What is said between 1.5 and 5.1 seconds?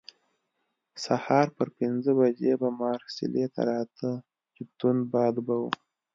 پر پنځه بجې به مارسیلي ته راته، چې توند